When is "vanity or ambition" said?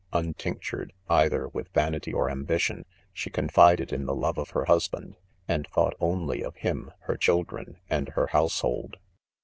1.75-2.85